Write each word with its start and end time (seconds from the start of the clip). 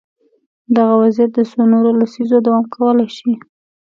دغه 0.75 0.93
وضعیت 1.01 1.31
د 1.33 1.39
څو 1.49 1.61
نورو 1.73 1.91
لسیزو 1.99 2.37
دوام 2.45 2.65
کولای 2.75 3.09
شي. 3.17 3.31